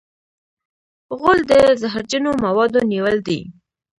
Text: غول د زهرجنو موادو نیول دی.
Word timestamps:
غول 1.17 1.39
د 1.51 1.51
زهرجنو 1.81 2.31
موادو 2.43 2.79
نیول 2.91 3.17
دی. 3.27 3.39